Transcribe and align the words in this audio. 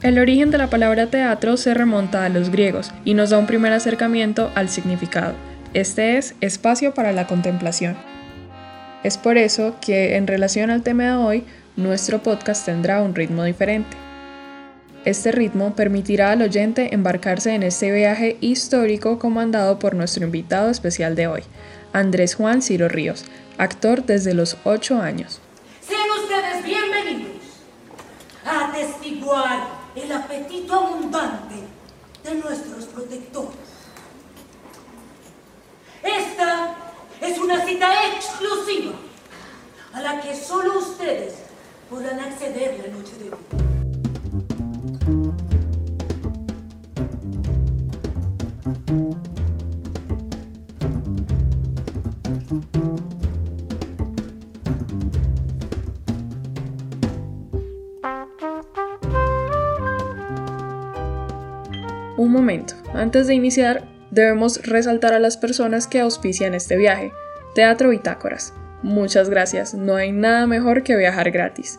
El 0.00 0.20
origen 0.20 0.52
de 0.52 0.58
la 0.58 0.70
palabra 0.70 1.08
teatro 1.08 1.56
se 1.56 1.74
remonta 1.74 2.24
a 2.24 2.28
los 2.28 2.50
griegos 2.50 2.92
y 3.04 3.14
nos 3.14 3.30
da 3.30 3.38
un 3.38 3.48
primer 3.48 3.72
acercamiento 3.72 4.52
al 4.54 4.68
significado. 4.68 5.34
Este 5.74 6.16
es 6.18 6.36
espacio 6.40 6.94
para 6.94 7.10
la 7.10 7.26
contemplación. 7.26 7.96
Es 9.02 9.18
por 9.18 9.36
eso 9.36 9.74
que 9.80 10.14
en 10.14 10.28
relación 10.28 10.70
al 10.70 10.84
tema 10.84 11.02
de 11.02 11.12
hoy, 11.14 11.44
nuestro 11.74 12.22
podcast 12.22 12.64
tendrá 12.64 13.02
un 13.02 13.16
ritmo 13.16 13.42
diferente. 13.42 13.96
Este 15.04 15.32
ritmo 15.32 15.74
permitirá 15.74 16.30
al 16.30 16.42
oyente 16.42 16.94
embarcarse 16.94 17.54
en 17.54 17.64
este 17.64 17.90
viaje 17.90 18.36
histórico 18.40 19.18
comandado 19.18 19.80
por 19.80 19.96
nuestro 19.96 20.24
invitado 20.24 20.70
especial 20.70 21.16
de 21.16 21.26
hoy, 21.26 21.42
Andrés 21.92 22.36
Juan 22.36 22.62
Ciro 22.62 22.88
Ríos, 22.88 23.24
actor 23.56 24.04
desde 24.04 24.34
los 24.34 24.58
8 24.62 25.02
años. 25.02 25.40
Sean 25.80 26.08
ustedes 26.22 26.64
bienvenidos 26.64 27.32
a 28.44 28.68
atestiguar 28.68 29.77
el 30.02 30.12
apetito 30.12 30.74
abundante 30.74 31.56
de 32.24 32.34
nuestros 32.34 32.84
protectores. 32.86 33.56
Esta 36.02 36.74
es 37.20 37.38
una 37.38 37.64
cita 37.64 38.06
exclusiva 38.14 38.92
a 39.92 40.00
la 40.00 40.20
que 40.20 40.36
solo 40.36 40.78
ustedes 40.78 41.34
podrán 41.90 42.20
acceder 42.20 42.78
la 42.78 42.96
noche 42.96 43.17
momento, 62.48 62.72
antes 62.94 63.26
de 63.26 63.34
iniciar, 63.34 63.84
debemos 64.10 64.62
resaltar 64.66 65.12
a 65.12 65.18
las 65.18 65.36
personas 65.36 65.86
que 65.86 66.00
auspician 66.00 66.54
este 66.54 66.78
viaje. 66.78 67.12
Teatro 67.54 67.90
Bitácoras. 67.90 68.54
Muchas 68.82 69.28
gracias, 69.28 69.74
no 69.74 69.96
hay 69.96 70.12
nada 70.12 70.46
mejor 70.46 70.82
que 70.82 70.96
viajar 70.96 71.30
gratis. 71.30 71.78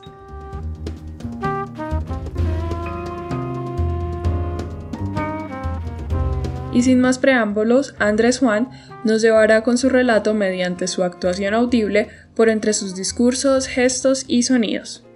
Y 6.72 6.84
sin 6.84 7.02
más 7.02 7.18
preámbulos, 7.18 7.96
Andrés 7.98 8.38
Juan 8.38 8.70
nos 9.04 9.24
llevará 9.24 9.64
con 9.64 9.80
su 9.80 9.90
relato 9.90 10.36
mediante 10.36 10.86
su 10.86 11.04
actuación 11.04 11.56
audible 11.56 12.10
por 12.36 12.48
entre 12.48 12.74
sus 12.74 12.96
discursos, 12.96 13.66
gestos 13.66 14.24
y 14.28 14.44
sonidos. 14.44 15.09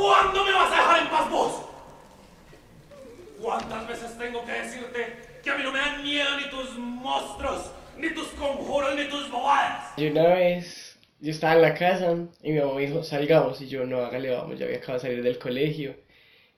¿Cuándo 0.00 0.44
me 0.46 0.52
vas 0.52 0.72
a 0.72 0.76
dejar 0.76 1.02
en 1.02 1.08
paz 1.10 1.30
vos? 1.30 1.62
¿Cuántas 3.38 3.86
veces 3.86 4.16
tengo 4.16 4.42
que 4.46 4.52
decirte 4.52 5.16
que 5.44 5.50
a 5.50 5.56
mí 5.56 5.62
no 5.62 5.72
me 5.72 5.78
dan 5.78 6.02
miedo 6.02 6.38
ni 6.38 6.48
tus 6.48 6.78
monstruos, 6.78 7.70
ni 7.98 8.08
tus 8.14 8.28
conjuros, 8.28 8.94
ni 8.96 9.04
tus 9.08 9.30
bobadas? 9.30 9.92
Y 9.98 10.06
una 10.06 10.28
vez 10.28 10.98
yo 11.20 11.30
estaba 11.30 11.54
en 11.54 11.62
la 11.62 11.74
casa 11.74 12.16
y 12.42 12.52
mi 12.52 12.60
mamá 12.60 12.74
me 12.76 12.86
dijo, 12.86 13.02
salgamos. 13.02 13.60
Y 13.60 13.68
yo, 13.68 13.84
no, 13.84 13.98
hágale, 13.98 14.30
vamos, 14.30 14.58
ya 14.58 14.64
había 14.64 14.78
acabado 14.78 15.02
de 15.02 15.08
salir 15.08 15.22
del 15.22 15.38
colegio. 15.38 15.94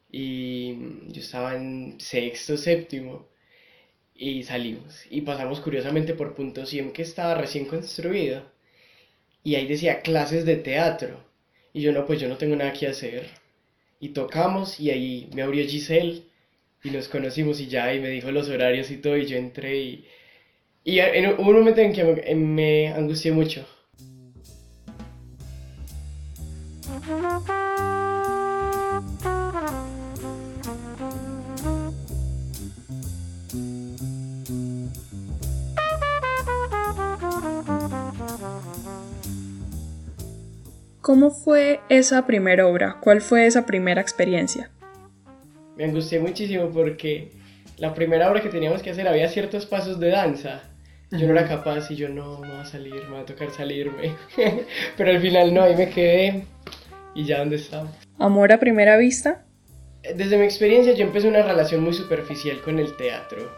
Y 0.09 0.76
yo 1.09 1.20
estaba 1.20 1.56
en 1.56 1.98
sexto, 1.98 2.56
séptimo. 2.56 3.28
Y 4.14 4.44
salimos. 4.44 5.04
Y 5.10 5.22
pasamos 5.22 5.59
curiosamente 5.59 6.14
por 6.14 6.34
punto 6.36 6.64
100 6.64 6.92
que 6.92 7.03
estaba 7.03 7.34
recién 7.34 7.64
construido. 7.66 8.44
Y 9.42 9.56
ahí 9.56 9.66
decía 9.66 10.00
clases 10.00 10.44
de 10.44 10.56
teatro. 10.56 11.31
Y 11.72 11.83
yo, 11.83 11.93
no, 11.93 12.06
pues 12.06 12.21
yo 12.21 12.28
no 12.28 12.37
tengo 12.37 12.56
nada 12.56 12.72
que 12.72 12.87
hacer. 12.87 13.27
Y 14.00 14.10
tocamos 14.10 14.81
y 14.81 14.91
ahí 14.91 15.31
me 15.34 15.43
abrió 15.43 15.66
Giselle 15.66 16.22
y 16.84 16.91
nos 16.91 17.09
conocimos 17.09 17.60
y 17.60 17.69
ya, 17.69 17.94
y 17.94 18.00
me 18.00 18.10
dijo 18.10 18.31
los 18.33 18.49
horarios 18.49 18.91
y 18.91 18.99
todo, 18.99 19.16
y 19.16 19.27
yo 19.27 19.37
entré 19.37 19.78
y... 19.78 20.06
Y 20.84 20.99
en 20.99 21.38
un 21.38 21.55
momento 21.55 21.81
en 21.81 21.93
que 21.93 22.05
me, 22.05 22.34
me 22.34 22.88
angustié 22.88 23.33
mucho. 23.33 23.66
¿Cómo 41.03 41.33
fue 41.33 41.81
esa 41.89 42.27
primera 42.28 42.69
obra? 42.69 42.99
¿Cuál 43.01 43.22
fue 43.22 43.45
esa 43.47 43.66
primera 43.66 44.01
experiencia? 44.01 44.71
Me 45.77 45.83
angustié 45.83 46.21
muchísimo 46.21 46.71
porque 46.71 47.33
la 47.77 47.93
primera 47.93 48.31
obra 48.31 48.41
que 48.41 48.49
teníamos 48.49 48.83
que 48.83 48.91
hacer 48.91 49.09
había 49.09 49.28
ciertos 49.28 49.66
pasos 49.66 49.99
de 49.99 50.10
danza. 50.10 50.63
Yo 51.10 51.27
no 51.27 51.33
era 51.33 51.49
capaz 51.49 51.91
y 51.91 51.97
yo 51.97 52.09
no, 52.09 52.39
me 52.39 52.51
va 52.51 52.60
a 52.60 52.65
salir, 52.65 52.95
me 53.09 53.16
va 53.16 53.21
a 53.22 53.27
tocar 53.27 53.51
salirme. 53.51 54.15
Pero 54.97 55.10
al 55.10 55.21
final 55.21 55.53
no, 55.53 55.63
ahí 55.65 55.75
me 55.75 55.91
quedé 55.91 56.45
y 57.16 57.25
ya 57.25 57.41
donde 57.41 57.57
estaba. 57.57 57.91
¿Amor 58.21 58.53
a 58.53 58.60
primera 58.60 58.97
vista? 58.97 59.45
Desde 60.15 60.39
mi 60.39 60.45
experiencia 60.45 60.93
yo 60.93 61.03
empecé 61.03 61.27
una 61.27 61.43
relación 61.43 61.83
muy 61.83 61.95
superficial 61.95 62.60
con 62.60 62.78
el 62.78 62.97
teatro. 62.97 63.51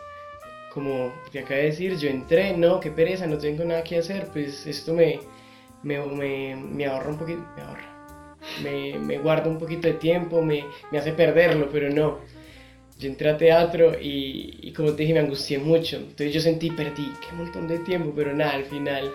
Como 0.73 1.13
te 1.31 1.41
acabo 1.41 1.61
de 1.61 1.67
decir, 1.67 1.99
yo 1.99 2.09
entré, 2.09 2.57
no, 2.57 2.81
qué 2.81 2.91
pereza, 2.91 3.27
no 3.27 3.37
tengo 3.37 3.67
nada 3.67 3.85
que 3.85 3.99
hacer, 3.99 4.29
pues 4.33 4.67
esto 4.67 4.95
me, 4.95 5.21
me, 5.85 5.99
me, 5.99 6.57
me 6.57 6.87
ahorra 6.87 7.11
un 7.11 7.19
poquito, 7.19 7.45
me 7.57 7.63
ahorra. 7.63 7.91
Me, 8.63 8.99
me 8.99 9.19
guarda 9.19 9.49
un 9.49 9.59
poquito 9.59 9.89
de 9.89 9.95
tiempo, 9.95 10.43
me, 10.43 10.65
me 10.91 10.99
hace 10.99 11.13
perderlo, 11.13 11.69
pero 11.71 11.91
no. 11.91 12.19
Yo 12.99 13.09
entré 13.09 13.31
a 13.31 13.37
teatro 13.37 13.99
y, 14.01 14.59
y, 14.63 14.73
como 14.73 14.93
te 14.93 15.03
dije 15.03 15.15
me 15.15 15.21
angustié 15.21 15.59
mucho. 15.59 15.97
Entonces 15.97 16.33
yo 16.33 16.41
sentí, 16.41 16.71
perdí 16.71 17.13
qué 17.21 17.35
montón 17.35 17.69
de 17.69 17.79
tiempo, 17.79 18.13
pero 18.15 18.35
nada, 18.35 18.53
al 18.53 18.65
final, 18.65 19.13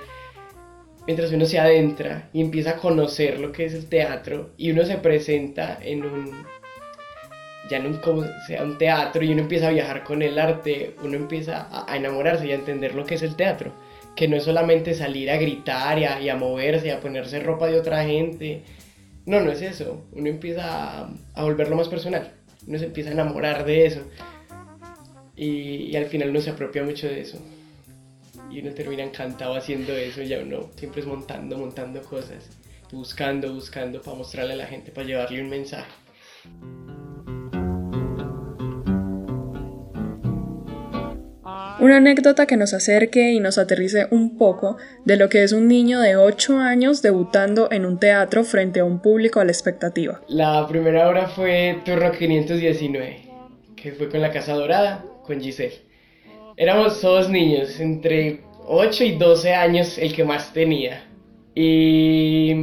mientras 1.05 1.31
uno 1.31 1.45
se 1.45 1.59
adentra 1.59 2.29
y 2.33 2.41
empieza 2.41 2.71
a 2.71 2.77
conocer 2.77 3.39
lo 3.39 3.51
que 3.51 3.65
es 3.65 3.73
el 3.73 3.87
teatro 3.87 4.51
y 4.57 4.71
uno 4.71 4.85
se 4.85 4.97
presenta 4.97 5.79
en 5.81 6.03
un, 6.03 6.45
ya 7.69 7.79
no 7.79 8.01
como 8.01 8.23
sea 8.47 8.63
un 8.63 8.77
teatro 8.77 9.23
y 9.23 9.31
uno 9.31 9.43
empieza 9.43 9.67
a 9.67 9.71
viajar 9.71 10.03
con 10.03 10.21
el 10.21 10.37
arte, 10.39 10.95
uno 11.03 11.15
empieza 11.15 11.67
a, 11.71 11.95
enamorarse 11.95 12.47
y 12.47 12.51
a 12.51 12.55
entender 12.55 12.95
lo 12.95 13.05
que 13.05 13.15
es 13.15 13.21
el 13.21 13.35
teatro. 13.35 13.71
Que 14.19 14.27
no 14.27 14.35
es 14.35 14.43
solamente 14.43 14.93
salir 14.93 15.31
a 15.31 15.37
gritar 15.37 15.97
y 15.97 16.03
a, 16.03 16.21
y 16.21 16.27
a 16.27 16.35
moverse, 16.35 16.91
a 16.91 16.99
ponerse 16.99 17.39
ropa 17.39 17.67
de 17.67 17.79
otra 17.79 18.03
gente. 18.03 18.63
No, 19.25 19.39
no 19.39 19.49
es 19.49 19.61
eso. 19.61 20.05
Uno 20.11 20.27
empieza 20.27 21.07
a, 21.33 21.41
volverlo 21.41 21.77
más 21.77 21.87
personal. 21.87 22.33
Uno 22.67 22.77
se 22.77 22.87
empieza 22.87 23.11
a 23.11 23.13
enamorar 23.13 23.63
de 23.63 23.85
eso. 23.85 24.01
Y, 25.37 25.87
y, 25.89 25.95
al 25.95 26.07
final 26.07 26.31
uno 26.31 26.41
se 26.41 26.49
apropia 26.49 26.83
mucho 26.83 27.07
de 27.07 27.21
eso. 27.21 27.39
Y 28.51 28.59
uno 28.59 28.71
termina 28.71 29.03
encantado 29.03 29.55
haciendo 29.55 29.93
eso 29.93 30.21
ya 30.21 30.39
uno 30.39 30.69
siempre 30.75 30.99
es 30.99 31.07
montando, 31.07 31.57
montando 31.57 32.01
cosas. 32.01 32.49
Buscando, 32.91 33.53
buscando 33.53 34.01
para 34.01 34.17
mostrarle 34.17 34.51
a 34.51 34.57
la 34.57 34.65
gente, 34.65 34.91
para 34.91 35.07
llevarle 35.07 35.41
un 35.41 35.49
mensaje 35.49 35.87
Una 41.81 41.95
anécdota 41.95 42.45
que 42.45 42.57
nos 42.57 42.73
acerque 42.73 43.31
y 43.31 43.39
nos 43.39 43.57
aterrice 43.57 44.07
un 44.11 44.37
poco 44.37 44.75
de 45.05 45.15
lo 45.15 45.29
que 45.29 45.43
es 45.43 45.53
un 45.53 45.69
niño 45.69 46.01
de 46.01 46.17
8 46.17 46.57
años 46.57 47.01
debutando 47.01 47.71
en 47.71 47.85
un 47.85 47.99
teatro 47.99 48.43
frente 48.43 48.81
a 48.81 48.83
un 48.83 49.01
público 49.01 49.39
a 49.39 49.45
la 49.45 49.51
expectativa. 49.51 50.19
La 50.27 50.67
primera 50.67 51.07
obra 51.07 51.27
fue 51.27 51.79
Turno 51.85 52.11
519, 52.11 53.21
que 53.77 53.93
fue 53.93 54.09
con 54.09 54.19
la 54.19 54.29
Casa 54.29 54.55
Dorada, 54.55 55.05
con 55.23 55.39
Giselle. 55.39 55.81
Éramos 56.57 56.99
todos 56.99 57.29
niños, 57.29 57.79
entre 57.79 58.41
8 58.67 59.03
y 59.05 59.11
12 59.17 59.53
años 59.53 59.97
el 59.97 60.13
que 60.13 60.25
más 60.25 60.51
tenía. 60.51 61.05
Y 61.55 62.53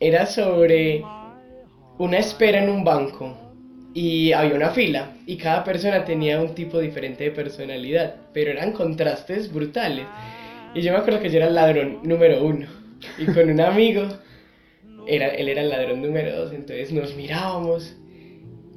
era 0.00 0.26
sobre 0.26 1.04
una 1.96 2.18
espera 2.18 2.60
en 2.60 2.70
un 2.70 2.82
banco 2.82 3.41
y 3.94 4.32
había 4.32 4.54
una 4.54 4.70
fila 4.70 5.12
y 5.26 5.36
cada 5.36 5.64
persona 5.64 6.04
tenía 6.04 6.40
un 6.40 6.54
tipo 6.54 6.78
diferente 6.78 7.24
de 7.24 7.30
personalidad, 7.30 8.16
pero 8.32 8.50
eran 8.50 8.72
contrastes 8.72 9.52
brutales. 9.52 10.06
Y 10.74 10.80
yo 10.80 10.92
me 10.92 10.98
acuerdo 10.98 11.20
que 11.20 11.30
yo 11.30 11.36
era 11.36 11.48
el 11.48 11.54
ladrón 11.54 11.98
número 12.02 12.42
uno 12.42 12.66
y 13.18 13.26
con 13.26 13.50
un 13.50 13.60
amigo, 13.60 14.08
era, 15.06 15.28
él 15.28 15.48
era 15.48 15.62
el 15.62 15.68
ladrón 15.68 16.00
número 16.00 16.34
dos, 16.36 16.52
entonces 16.52 16.92
nos 16.92 17.14
mirábamos. 17.16 17.96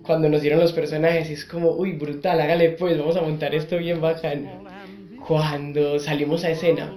Cuando 0.03 0.29
nos 0.29 0.41
dieron 0.41 0.59
los 0.59 0.71
personajes, 0.71 1.31
es 1.31 1.45
como, 1.45 1.71
uy, 1.71 1.93
brutal, 1.93 2.39
hágale 2.39 2.71
pues, 2.71 2.95
vamos 2.97 3.15
a 3.15 3.21
montar 3.21 3.55
esto 3.55 3.77
bien 3.77 4.01
bacano. 4.01 4.63
Cuando 5.25 5.97
salimos 5.97 6.43
a 6.43 6.51
escena, 6.51 6.95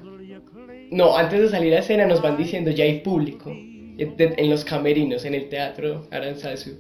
no, 0.90 1.16
antes 1.16 1.40
de 1.40 1.48
salir 1.48 1.74
a 1.74 1.78
escena 1.78 2.04
nos 2.04 2.20
van 2.20 2.36
diciendo, 2.36 2.70
ya 2.70 2.84
hay 2.84 3.00
público, 3.00 3.50
en 3.50 4.50
los 4.50 4.64
camerinos, 4.64 5.24
en 5.24 5.34
el 5.34 5.48
teatro 5.48 6.06
Aranzazu 6.10 6.78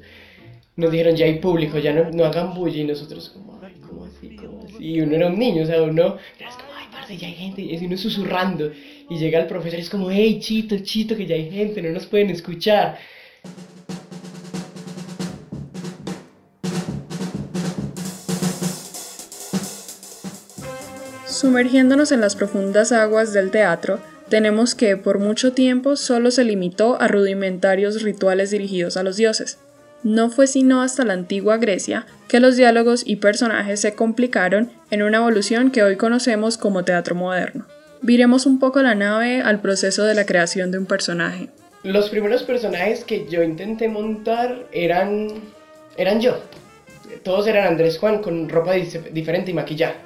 nos 0.78 0.92
dijeron 0.92 1.16
ya 1.16 1.26
hay 1.26 1.40
público, 1.40 1.76
ya 1.78 1.92
no, 1.92 2.08
no 2.12 2.24
hagan 2.24 2.54
bulla 2.54 2.76
y 2.76 2.84
nosotros 2.84 3.30
como, 3.30 3.58
ay, 3.60 3.74
¿cómo 3.84 4.04
así? 4.04 4.36
¿Cómo 4.36 4.62
así? 4.64 4.76
Y 4.78 5.00
uno 5.00 5.16
era 5.16 5.26
un 5.26 5.36
niño, 5.36 5.64
o 5.64 5.66
sea, 5.66 5.82
uno 5.82 6.16
era 6.38 6.50
como, 6.50 6.72
ay, 6.76 6.86
parce, 6.92 7.16
ya 7.16 7.26
hay 7.26 7.34
gente, 7.34 7.62
y 7.62 7.84
uno 7.84 7.96
susurrando, 7.96 8.70
y 9.10 9.18
llega 9.18 9.40
el 9.40 9.48
profesor 9.48 9.80
y 9.80 9.82
es 9.82 9.90
como, 9.90 10.08
hey, 10.08 10.38
chito, 10.40 10.78
chito, 10.78 11.16
que 11.16 11.26
ya 11.26 11.34
hay 11.34 11.50
gente, 11.50 11.82
no 11.82 11.90
nos 11.90 12.06
pueden 12.06 12.30
escuchar. 12.30 12.96
Sumergiéndonos 21.26 22.12
en 22.12 22.20
las 22.20 22.36
profundas 22.36 22.92
aguas 22.92 23.32
del 23.32 23.50
teatro, 23.50 23.98
tenemos 24.28 24.76
que 24.76 24.96
por 24.96 25.18
mucho 25.18 25.52
tiempo 25.54 25.96
solo 25.96 26.30
se 26.30 26.44
limitó 26.44 27.00
a 27.00 27.08
rudimentarios 27.08 28.02
rituales 28.02 28.52
dirigidos 28.52 28.96
a 28.96 29.02
los 29.02 29.16
dioses. 29.16 29.58
No 30.02 30.30
fue 30.30 30.46
sino 30.46 30.80
hasta 30.80 31.04
la 31.04 31.14
antigua 31.14 31.56
Grecia 31.56 32.06
que 32.28 32.40
los 32.40 32.56
diálogos 32.56 33.02
y 33.04 33.16
personajes 33.16 33.80
se 33.80 33.94
complicaron 33.94 34.70
en 34.90 35.02
una 35.02 35.18
evolución 35.18 35.70
que 35.70 35.82
hoy 35.82 35.96
conocemos 35.96 36.56
como 36.56 36.84
teatro 36.84 37.14
moderno. 37.14 37.66
Viremos 38.00 38.46
un 38.46 38.60
poco 38.60 38.80
la 38.80 38.94
nave 38.94 39.40
al 39.40 39.60
proceso 39.60 40.04
de 40.04 40.14
la 40.14 40.24
creación 40.24 40.70
de 40.70 40.78
un 40.78 40.86
personaje. 40.86 41.48
Los 41.82 42.10
primeros 42.10 42.44
personajes 42.44 43.02
que 43.02 43.26
yo 43.28 43.42
intenté 43.42 43.88
montar 43.88 44.66
eran, 44.72 45.28
eran 45.96 46.20
yo. 46.20 46.38
Todos 47.24 47.46
eran 47.48 47.66
Andrés 47.66 47.98
Juan 47.98 48.22
con 48.22 48.48
ropa 48.48 48.74
diferente 48.74 49.50
y 49.50 49.54
maquillaje. 49.54 49.96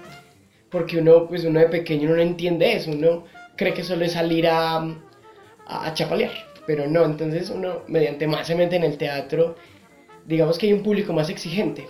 Porque 0.70 0.98
uno, 0.98 1.28
pues 1.28 1.44
uno 1.44 1.60
de 1.60 1.66
pequeño 1.66 2.08
no 2.10 2.22
entiende 2.22 2.74
eso, 2.74 2.90
uno 2.90 3.24
cree 3.56 3.74
que 3.74 3.84
solo 3.84 4.04
es 4.06 4.12
salir 4.12 4.48
a, 4.48 4.86
a, 5.66 5.94
chapalear. 5.94 6.32
Pero 6.66 6.86
no, 6.86 7.04
entonces 7.04 7.50
uno 7.50 7.82
mediante 7.88 8.26
más 8.26 8.46
se 8.46 8.54
mete 8.54 8.76
en 8.76 8.84
el 8.84 8.96
teatro 8.96 9.56
digamos 10.26 10.58
que 10.58 10.66
hay 10.66 10.72
un 10.72 10.82
público 10.82 11.12
más 11.12 11.28
exigente, 11.28 11.86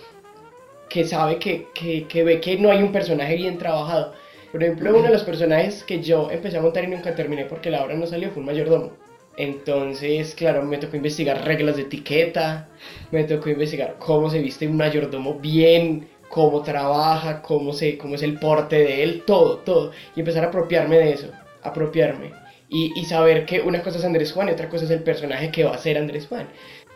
que 0.89 1.03
sabe 1.05 1.39
que, 1.39 1.67
que, 1.73 2.23
ve 2.23 2.39
que 2.39 2.57
no 2.57 2.71
hay 2.71 2.83
un 2.83 2.91
personaje 2.91 3.35
bien 3.35 3.57
trabajado. 3.57 4.13
Por 4.51 4.63
ejemplo, 4.63 4.91
uno 4.91 5.07
de 5.07 5.13
los 5.13 5.23
personajes 5.23 5.83
que 5.83 6.01
yo 6.01 6.29
empecé 6.29 6.57
a 6.57 6.61
montar 6.61 6.83
y 6.83 6.87
nunca 6.87 7.15
terminé 7.15 7.45
porque 7.45 7.71
la 7.71 7.83
obra 7.83 7.95
no 7.95 8.05
salió 8.05 8.29
fue 8.29 8.41
un 8.41 8.45
mayordomo. 8.45 8.91
Entonces, 9.35 10.35
claro, 10.35 10.63
me 10.63 10.77
tocó 10.77 10.95
investigar 10.95 11.43
reglas 11.43 11.77
de 11.77 11.83
etiqueta, 11.83 12.69
me 13.11 13.23
tocó 13.23 13.49
investigar 13.49 13.95
cómo 13.97 14.29
se 14.29 14.39
viste 14.39 14.67
un 14.67 14.77
mayordomo 14.77 15.39
bien, 15.39 16.07
cómo 16.29 16.61
trabaja, 16.61 17.41
cómo, 17.41 17.73
se, 17.73 17.97
cómo 17.97 18.15
es 18.15 18.21
el 18.21 18.39
porte 18.39 18.75
de 18.77 19.03
él, 19.03 19.23
todo, 19.25 19.57
todo. 19.59 19.91
Y 20.15 20.19
empezar 20.19 20.43
a 20.43 20.47
apropiarme 20.47 20.97
de 20.97 21.13
eso, 21.13 21.27
apropiarme. 21.63 22.31
Y, 22.73 22.91
y 22.99 23.05
saber 23.05 23.45
que 23.45 23.61
una 23.61 23.83
cosa 23.83 23.99
es 23.99 24.03
Andrés 24.03 24.33
Juan 24.33 24.49
y 24.49 24.51
otra 24.51 24.67
cosa 24.67 24.85
es 24.85 24.91
el 24.91 25.03
personaje 25.03 25.51
que 25.51 25.63
va 25.63 25.75
a 25.75 25.77
ser 25.77 25.97
Andrés 25.97 26.27
Juan. 26.27 26.49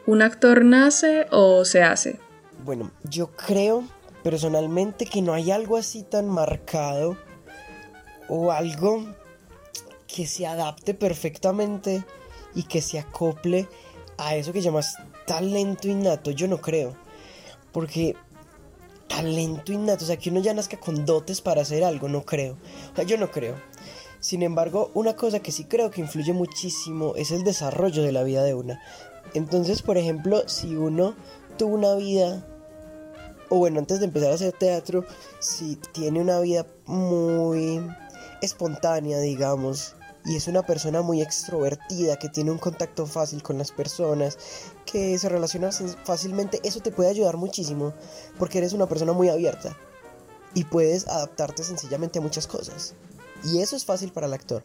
¿Un 0.08 0.22
actor 0.22 0.66
nace 0.66 1.28
o 1.32 1.64
se 1.66 1.84
hace? 1.84 2.18
Bueno, 2.66 2.92
yo 3.04 3.32
creo 3.32 3.84
personalmente 4.24 5.06
que 5.06 5.22
no 5.22 5.34
hay 5.34 5.52
algo 5.52 5.78
así 5.78 6.04
tan 6.04 6.28
marcado 6.28 7.18
o 8.28 8.52
algo 8.52 9.06
que 10.08 10.26
se 10.26 10.48
adapte 10.48 10.94
perfectamente 10.94 12.04
y 12.56 12.64
que 12.64 12.82
se 12.82 13.00
acople 13.00 13.68
a 14.18 14.36
eso 14.36 14.52
que 14.52 14.62
llamas 14.62 14.98
talento 15.26 15.88
innato. 15.88 16.32
Yo 16.32 16.48
no 16.48 16.60
creo. 16.60 16.96
Porque 17.72 18.16
talento 19.08 19.72
innato, 19.72 20.04
o 20.04 20.08
sea, 20.08 20.18
que 20.18 20.30
uno 20.30 20.42
ya 20.42 20.54
nazca 20.54 20.78
con 20.78 21.06
dotes 21.06 21.42
para 21.42 21.62
hacer 21.62 21.84
algo, 21.84 22.10
no 22.10 22.24
creo. 22.24 22.58
O 22.94 22.96
sea, 22.96 23.06
yo 23.06 23.18
no 23.18 23.30
creo. 23.30 23.56
Sin 24.20 24.42
embargo, 24.42 24.92
una 24.94 25.16
cosa 25.16 25.40
que 25.40 25.52
sí 25.52 25.66
creo 25.66 25.92
que 25.92 26.02
influye 26.02 26.34
muchísimo 26.34 27.14
es 27.16 27.32
el 27.32 27.44
desarrollo 27.44 28.04
de 28.04 28.12
la 28.12 28.24
vida 28.24 28.44
de 28.44 28.56
una. 28.56 28.82
Entonces, 29.34 29.82
por 29.82 29.98
ejemplo, 29.98 30.48
si 30.48 30.76
uno 30.76 31.16
tuvo 31.58 31.76
una 31.76 31.96
vida, 31.96 32.46
o 33.50 33.58
bueno, 33.58 33.80
antes 33.80 34.00
de 34.00 34.06
empezar 34.06 34.32
a 34.32 34.36
hacer 34.36 34.54
teatro, 34.54 35.06
si 35.40 35.78
tiene 35.94 36.22
una 36.22 36.40
vida 36.40 36.66
muy 36.86 37.82
espontánea, 38.42 39.20
digamos, 39.20 39.96
y 40.26 40.36
es 40.36 40.48
una 40.48 40.64
persona 40.64 41.02
muy 41.02 41.22
extrovertida, 41.22 42.18
que 42.18 42.28
tiene 42.30 42.52
un 42.52 42.58
contacto 42.58 43.06
fácil 43.06 43.44
con 43.44 43.58
las 43.58 43.72
personas, 43.72 44.38
que 44.86 45.18
se 45.18 45.30
relaciona 45.30 45.70
fácilmente, 46.04 46.60
eso 46.64 46.82
te 46.82 46.92
puede 46.92 47.10
ayudar 47.10 47.38
muchísimo, 47.38 47.94
porque 48.38 48.58
eres 48.58 48.74
una 48.74 48.88
persona 48.88 49.14
muy 49.14 49.30
abierta 49.30 49.78
y 50.54 50.64
puedes 50.64 51.08
adaptarte 51.08 51.64
sencillamente 51.64 52.20
a 52.20 52.22
muchas 52.22 52.48
cosas. 52.48 52.96
Y 53.44 53.62
eso 53.62 53.76
es 53.76 53.86
fácil 53.86 54.12
para 54.12 54.28
el 54.28 54.34
actor. 54.34 54.64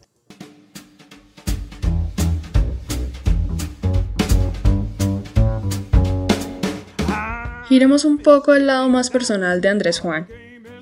Giremos 7.67 8.05
un 8.05 8.19
poco 8.19 8.53
el 8.53 8.67
lado 8.67 8.87
más 8.89 9.09
personal 9.09 9.61
de 9.61 9.69
Andrés 9.69 9.99
Juan. 9.99 10.27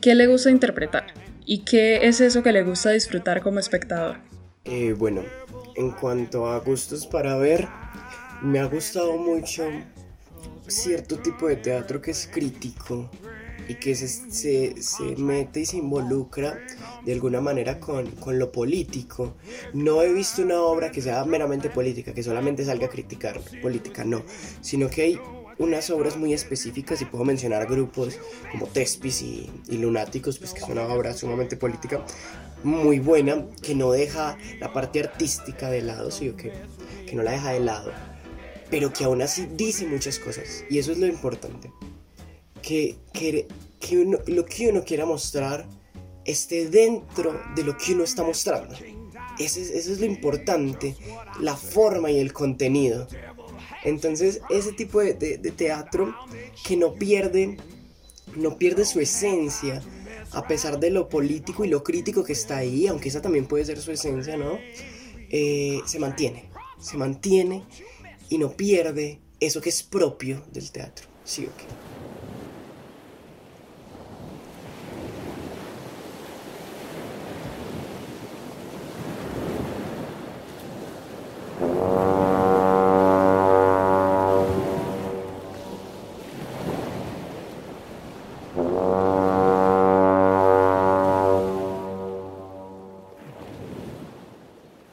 ¿Qué 0.02 0.16
le 0.16 0.28
gusta 0.28 0.50
interpretar? 0.50 1.14
¿Y 1.46 1.60
qué 1.60 2.08
es 2.08 2.22
eso 2.22 2.44
que 2.44 2.52
le 2.52 2.64
gusta 2.64 2.92
disfrutar 2.92 3.42
como 3.42 3.60
espectador? 3.60 4.18
Eh, 4.66 4.94
bueno, 4.94 5.24
en 5.76 5.92
cuanto 5.92 6.48
a 6.48 6.60
gustos 6.60 7.06
para 7.06 7.38
ver, 7.38 7.68
me 8.42 8.60
ha 8.60 8.66
gustado 8.66 9.18
mucho 9.18 9.64
cierto 10.68 11.18
tipo 11.18 11.48
de 11.48 11.58
teatro 11.58 12.02
que 12.02 12.12
es 12.12 12.28
crítico 12.32 13.10
y 13.72 13.75
que 13.75 13.96
se, 13.96 14.08
se, 14.82 15.16
mete 15.18 15.62
y 15.62 15.66
se 15.66 15.78
involucra 15.78 16.60
de 17.06 17.13
alguna 17.13 17.40
manera 17.40 17.80
con, 17.80 18.12
con, 18.12 18.38
lo 18.38 18.51
político. 18.51 19.36
No 19.74 20.01
he 20.01 20.12
visto 20.12 20.42
una 20.42 20.60
obra 20.62 20.92
que 20.92 21.01
sea 21.01 21.24
meramente 21.24 21.70
política, 21.70 22.13
que 22.13 22.22
solamente 22.22 22.66
salga 22.66 22.88
a 22.88 22.90
criticar 22.90 23.40
política, 23.62 24.04
no, 24.04 24.24
sino 24.60 24.90
que 24.90 25.04
hay 25.04 25.20
unas 25.58 25.90
obras 25.90 26.18
muy 26.18 26.34
específicas 26.34 27.01
y 27.01 27.06
puedo 27.06 27.24
mencionar 27.24 27.66
grupos 27.66 28.20
como 28.51 28.68
Tespis 28.68 29.22
y, 29.22 29.50
Lunáticos, 29.70 30.38
pues 30.38 30.51
que 30.54 30.60
es 30.60 30.68
una 30.68 30.84
obra 30.84 31.13
sumamente 31.13 31.56
política 31.56 32.04
muy 32.63 33.00
buena, 33.00 33.46
que 33.62 33.74
no 33.74 33.92
deja 33.92 34.38
la 34.60 34.74
parte 34.74 35.00
artística 35.00 35.70
de 35.70 35.82
lado, 35.82 36.12
sí, 36.12 36.32
que, 36.32 36.51
que 37.08 37.16
no 37.16 37.24
la 37.24 37.32
deja 37.32 37.51
de 37.51 37.62
lado, 37.62 37.94
pero 38.70 38.92
que 38.92 39.06
aún 39.06 39.22
así 39.22 39.48
dice 39.56 39.88
muchas 39.88 40.20
cosas 40.20 40.66
y 40.70 40.78
eso 40.78 40.92
es 40.92 40.98
lo 40.98 41.08
importante, 41.08 41.72
que, 42.72 42.96
que, 43.12 43.48
que 43.82 43.98
uno, 43.98 44.20
lo 44.28 44.46
que 44.46 44.70
uno 44.70 44.86
quiera 44.86 45.06
mostrar 45.06 45.68
esté 46.24 46.70
dentro 46.70 47.38
de 47.54 47.66
lo 47.66 47.75
que 47.75 47.94
uno 47.94 48.06
está 48.06 48.24
mostrando. 48.24 48.74
Eso 49.38 49.60
es, 49.60 49.72
eso 49.72 49.92
es 49.92 50.00
lo 50.00 50.06
importante, 50.06 50.96
la 51.42 51.58
forma 51.58 52.10
y 52.12 52.20
el 52.20 52.32
contenido. 52.32 53.10
Entonces, 53.84 54.40
ese 54.50 54.72
tipo 54.72 55.01
de, 55.01 55.13
teatro 55.13 56.16
que 56.66 56.78
no 56.78 56.94
pierde, 56.94 57.58
no 58.38 58.58
pierde 58.58 58.86
su 58.86 59.01
esencia, 59.01 59.82
a 60.32 60.48
pesar 60.48 60.80
de 60.80 60.92
lo 60.92 61.10
político 61.10 61.66
y 61.66 61.68
lo 61.68 61.84
crítico 61.84 62.24
que 62.24 62.32
está 62.32 62.56
ahí, 62.56 62.88
aunque 62.88 63.10
esa 63.10 63.22
también 63.22 63.48
puede 63.48 63.66
ser 63.66 63.82
su 63.82 63.92
esencia, 63.92 64.38
¿no? 64.38 64.58
Eh, 65.30 65.82
se 65.86 66.00
mantiene, 66.00 66.50
se 66.80 66.96
mantiene 66.96 67.66
y 68.30 68.38
no 68.38 68.51
pierde 68.56 69.20
eso 69.42 69.60
que 69.60 69.68
es 69.68 69.84
propio 69.84 70.42
del 70.54 70.72
teatro. 70.72 71.08
Sí, 71.25 71.46
ok. 71.48 72.00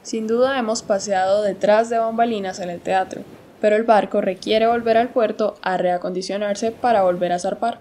Sin 0.09 0.25
duda 0.25 0.57
hemos 0.57 0.81
paseado 0.81 1.43
detrás 1.43 1.91
de 1.91 1.99
bambalinas 1.99 2.59
en 2.59 2.71
el 2.71 2.79
teatro, 2.79 3.21
pero 3.61 3.75
el 3.75 3.83
barco 3.83 4.21
requiere 4.21 4.65
volver 4.65 4.97
al 4.97 5.09
puerto 5.09 5.53
a 5.61 5.77
reacondicionarse 5.77 6.71
para 6.71 7.03
volver 7.03 7.31
a 7.31 7.37
zarpar. 7.37 7.77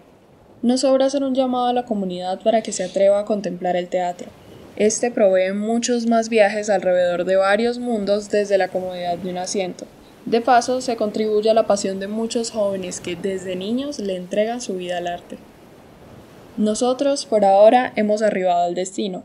No 0.61 0.76
sobra 0.76 1.06
hacer 1.06 1.25
un 1.25 1.35
llamado 1.35 1.68
a 1.68 1.73
la 1.73 1.87
comunidad 1.87 2.42
para 2.42 2.61
que 2.61 2.73
se 2.73 2.85
atreva 2.85 3.20
a 3.20 3.25
contemplar 3.25 3.76
el 3.76 3.88
teatro. 3.88 4.28
Este 4.76 5.11
provee 5.11 5.54
muchos 5.54 6.04
más 6.04 6.28
viajes 6.28 6.68
alrededor 6.68 7.25
de 7.25 7.37
varios 7.37 7.78
mundos 7.78 8.28
desde 8.28 8.58
la 8.58 8.68
comodidad 8.68 9.16
de 9.16 9.30
un 9.30 9.38
asiento. 9.38 9.87
De 10.26 10.42
paso, 10.42 10.82
se 10.82 10.97
contribuye 10.97 11.49
a 11.49 11.54
la 11.54 11.66
pasión 11.66 11.99
de 11.99 12.08
muchos 12.08 12.50
jóvenes 12.50 13.00
que 13.00 13.16
desde 13.16 13.56
niños 13.56 14.00
le 14.00 14.16
entregan 14.16 14.61
su 14.61 14.75
vida 14.75 14.99
al 14.99 15.06
arte. 15.06 15.38
Nosotros, 16.58 17.25
por 17.25 17.47
ahora, 17.47 17.94
hemos 17.97 18.20
arribado 18.20 18.64
al 18.66 18.75
destino. 18.75 19.23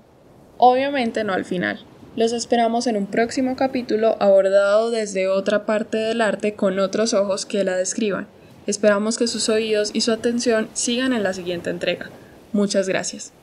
Obviamente 0.58 1.26
no 1.26 1.34
al 1.34 1.44
final. 1.44 1.82
Los 2.16 2.32
esperamos 2.32 2.86
en 2.86 2.96
un 2.96 3.08
próximo 3.08 3.56
capítulo 3.56 4.18
abordado 4.20 4.92
desde 4.92 5.28
otra 5.28 5.66
parte 5.66 5.98
del 5.98 6.22
arte 6.22 6.54
con 6.54 6.78
otros 6.78 7.16
ojos 7.16 7.48
que 7.48 7.64
la 7.64 7.76
describan. 7.76 8.28
Esperamos 8.68 9.18
que 9.18 9.26
sus 9.26 9.50
oídos 9.50 9.90
y 9.94 10.02
su 10.02 10.12
atención 10.12 10.70
sigan 10.74 11.12
en 11.14 11.24
la 11.24 11.34
siguiente 11.34 11.72
entrega. 11.72 12.12
Muchas 12.52 12.88
gracias. 12.88 13.34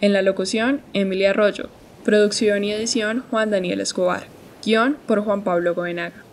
En 0.00 0.14
la 0.14 0.22
locución, 0.22 0.80
Emilia 0.94 1.30
Arroyo. 1.30 1.68
Producción 2.02 2.64
y 2.64 2.72
edición, 2.72 3.22
Juan 3.30 3.50
Daniel 3.50 3.82
Escobar. 3.82 4.24
Guión 4.64 4.96
por 5.06 5.20
Juan 5.20 5.44
Pablo 5.44 5.74
Goenaga. 5.74 6.25